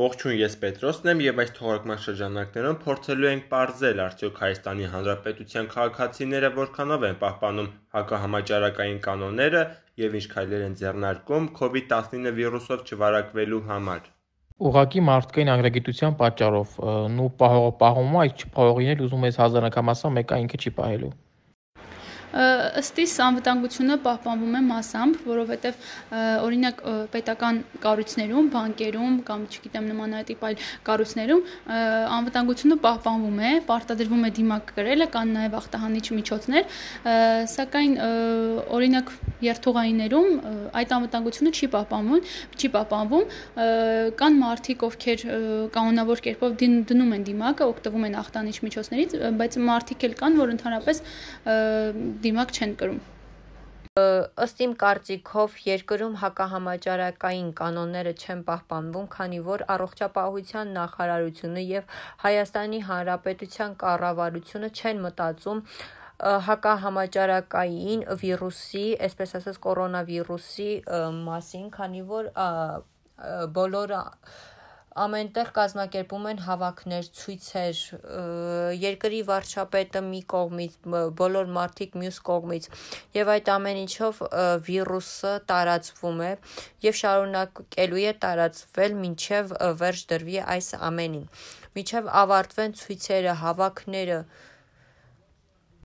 Ողջույն, 0.00 0.38
ես 0.40 0.54
Պետրոսն 0.58 1.08
եմ 1.10 1.20
եւ 1.22 1.40
այս 1.40 1.50
թողարկման 1.56 1.98
շրջանակներում 2.04 2.78
փորձելու 2.84 3.28
ենք 3.28 3.44
ողջել 3.52 4.00
արդյոք 4.04 4.38
Հայաստանի 4.44 4.88
Հանրապետության 4.94 5.68
քաղաքացիները 5.74 6.48
որքանով 6.56 7.04
են 7.08 7.20
պահպանում 7.20 7.68
հակահամաճարակային 7.98 8.98
կանոնները 9.04 9.60
եւ 10.02 10.16
ինչ 10.18 10.24
քայլեր 10.34 10.64
են 10.66 10.74
ձեռնարկում 10.80 11.46
COVID-19 11.60 12.34
վիրուսով 12.40 12.82
չվարակվելու 12.90 13.60
համար։ 13.70 14.08
Ուղղակի 14.66 15.04
մարդկային 15.10 15.52
անգրագիտության 15.54 16.16
պատճառով 16.24 16.74
նու 17.14 17.28
պահողը 17.44 17.70
պահում 17.84 18.18
է, 18.18 18.18
այս 18.24 18.42
չփողողին 18.42 18.92
էլ 18.96 19.06
ուզում 19.06 19.28
ես 19.30 19.40
հազարակամ 19.44 19.94
ասա, 19.94 20.12
մեկը 20.18 20.40
ինքը 20.48 20.60
չի 20.64 20.74
պահելու 20.80 21.12
ըստ 22.34 23.00
իս 23.04 23.12
անվտանգությունը 23.24 23.96
պահպանվում 24.04 24.54
է 24.58 24.62
massամբ, 24.66 25.18
որովհետև 25.28 25.84
օրինակ 26.44 26.80
պետական 27.14 27.60
կառույցներում, 27.84 28.48
բանկերում 28.54 29.14
կամ 29.28 29.44
չգիտեմ 29.54 29.86
նմանատիպ 29.92 30.42
այլ 30.48 30.56
կառույցներում 30.88 31.42
անվտանգությունը 32.18 32.78
պահպանվում 32.84 33.38
է, 33.38 33.52
պարտադրվում 33.70 34.24
է 34.24 34.32
դիմակ 34.38 34.72
գրելը, 34.78 35.08
կան 35.14 35.32
նաև 35.38 35.56
ախտահանիչ 35.60 36.06
միջոցներ, 36.18 36.68
սակայն 37.54 37.94
օրինակ 38.74 39.14
երթուղայիներում 39.44 40.28
այդ 40.80 40.92
անվտանգությունը 40.98 41.50
չի 41.54 41.68
պահպանվում, 41.74 42.20
չի 42.54 42.68
պահպանվում, 42.74 43.24
կան 44.20 44.38
մարդիկ, 44.40 44.84
ովքեր 44.88 45.24
կանոնավոր 45.74 46.22
կերպով 46.24 46.56
դնում 46.64 47.14
են 47.18 47.26
դիմակը, 47.28 47.68
օգտվում 47.74 48.06
են 48.08 48.16
ախտանիչ 48.24 48.56
միջոցներից, 48.64 49.16
բայց 49.42 49.58
մարդիկ 49.68 50.06
էլ 50.08 50.16
կան, 50.22 50.38
որ 50.40 50.54
ընդհանրապես 50.54 51.02
դիմակ 52.24 52.54
չեն 52.58 52.78
կրում։ 52.82 53.02
Ըստ 53.94 54.60
իմ 54.64 54.72
կարծիքով 54.82 55.52
երկրում 55.64 56.14
հակահամաճարակային 56.20 57.50
կանոնները 57.60 58.12
չեն 58.18 58.40
պահպանվում, 58.48 59.04
քանի 59.12 59.38
որ 59.48 59.62
առողջապահության 59.74 60.72
նախարարությունը 60.78 61.62
եւ 61.68 61.92
Հայաստանի 62.24 62.80
Հանրապետության 62.88 63.76
կառավարությունը 63.84 64.70
չեն 64.74 65.04
մտածում 65.04 65.62
հակահամաճարակային 66.48 68.02
վիրուսի, 68.24 68.84
այսպես 69.06 69.36
ասած 69.38 69.62
կորոնավիրուսի 69.68 70.68
մասին, 71.30 71.70
քանի 71.78 72.02
որ 72.10 72.32
բոլորը 73.60 74.02
ամենտեղ 74.94 75.48
կազմակերպում 75.54 76.26
են 76.30 76.40
հավաքներ, 76.44 77.06
ցույցեր, 77.18 77.78
երկրի 78.78 79.20
վարչապետը 79.30 80.02
մի 80.06 80.20
կողմից, 80.30 80.76
բոլոր 81.18 81.50
մարդիկ 81.56 81.96
մյուս 82.02 82.20
կողմից, 82.28 82.68
եւ 83.18 83.32
այդ 83.34 83.50
ամեն 83.54 83.80
ինչով 83.82 84.22
վիրուսը 84.68 85.34
տարածվում 85.50 86.24
է 86.28 86.32
եւ 86.86 86.98
շարունակելու 87.02 88.04
է 88.04 88.14
տարածվել 88.24 88.96
մինչեւ 89.02 89.54
վերջ 89.82 90.06
դրվի 90.14 90.40
այս 90.54 90.72
ամենին։ 90.90 91.28
Մինչեւ 91.74 92.10
ավարտվեն 92.22 92.78
ցույցերը, 92.84 93.38
հավաքները, 93.42 94.18